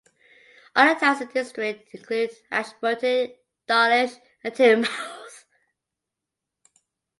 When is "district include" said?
1.35-2.31